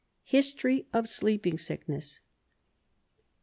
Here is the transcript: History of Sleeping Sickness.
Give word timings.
History 0.25 0.87
of 0.93 1.07
Sleeping 1.07 1.59
Sickness. 1.59 2.21